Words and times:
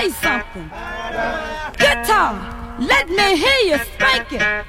Say 0.00 0.08
something. 0.10 0.68
Guitar, 1.76 2.76
let 2.78 3.08
me 3.10 3.36
hear 3.36 3.60
you 3.66 3.78
spank 3.78 4.32
it. 4.32 4.66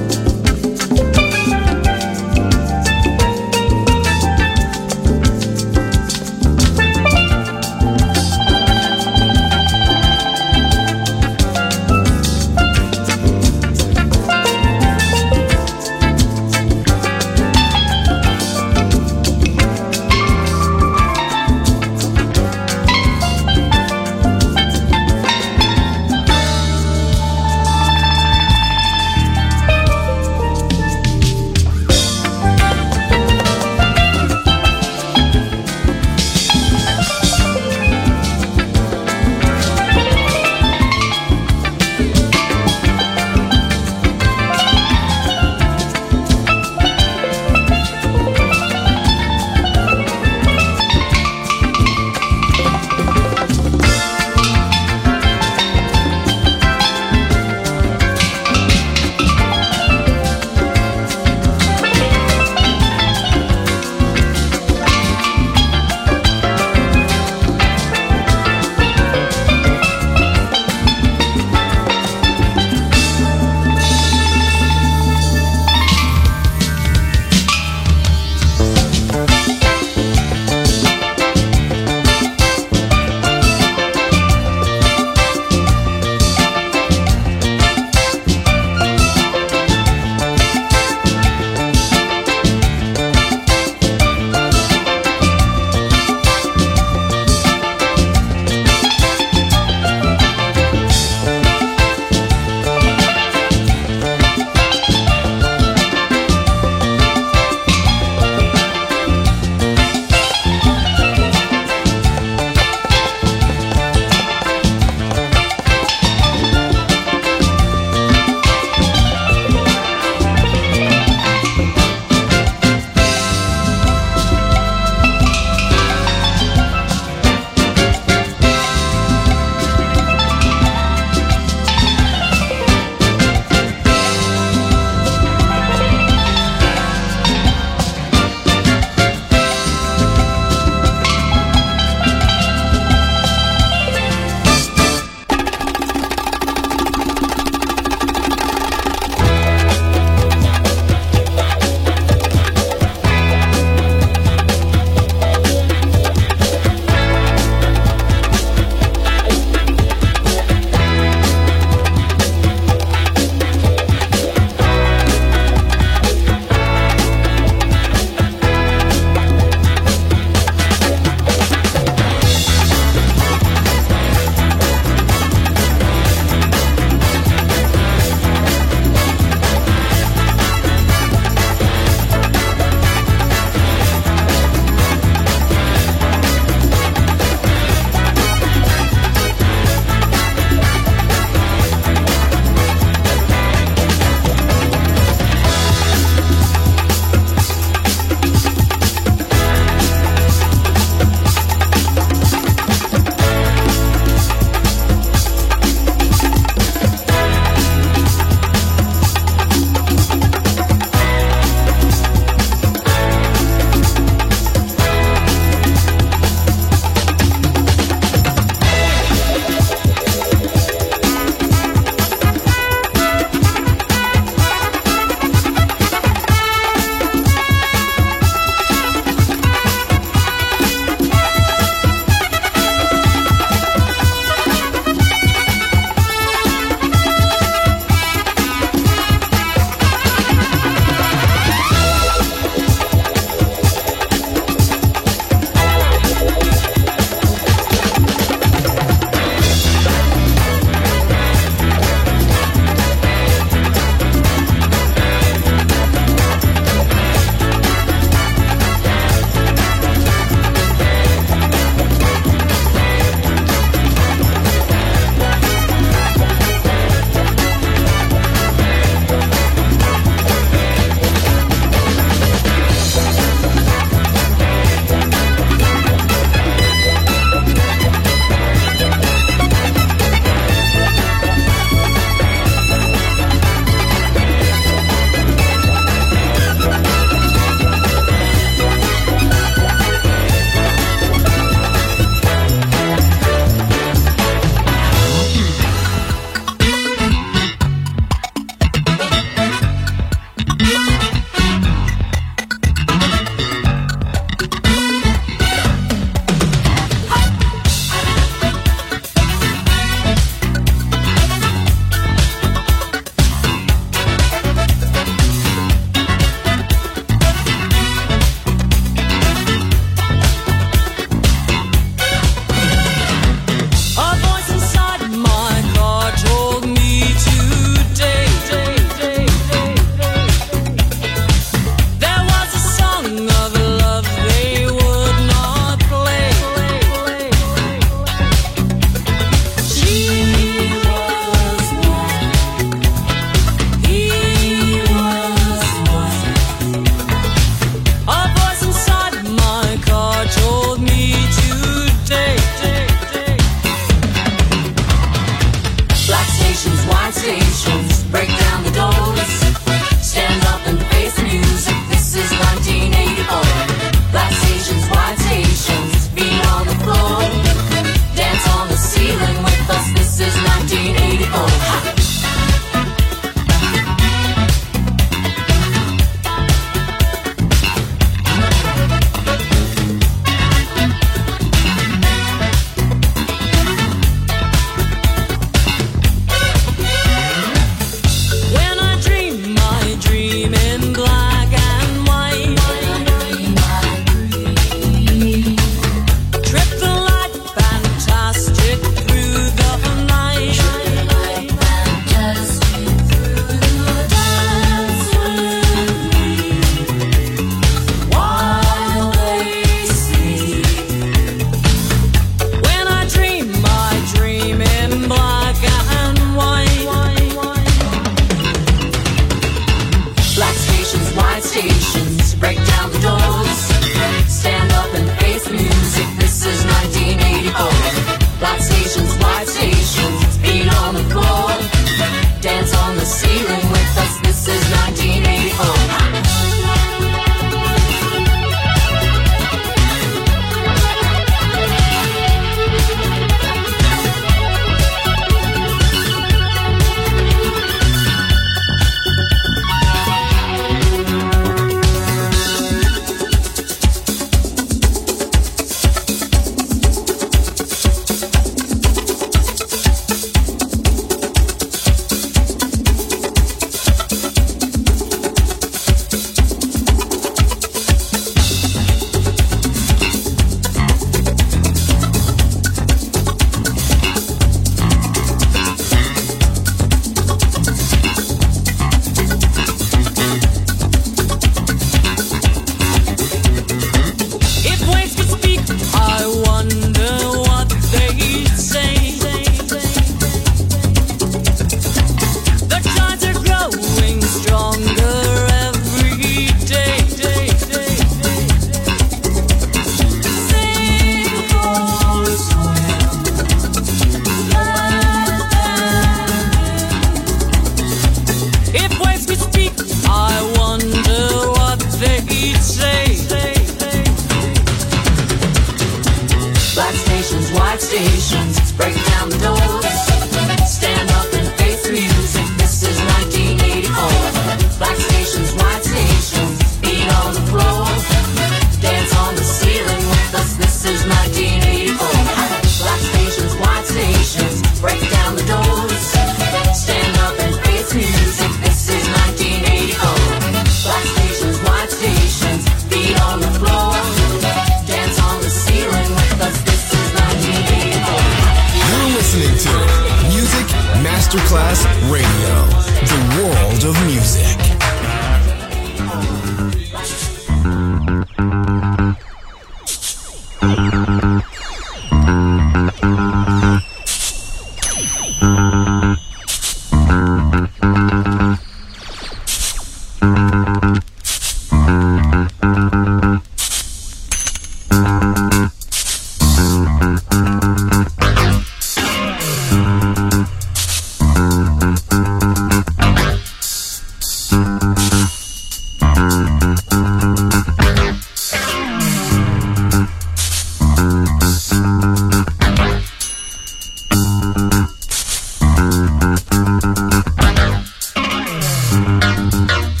Música 599.61 600.00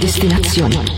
Destination. 0.00 0.89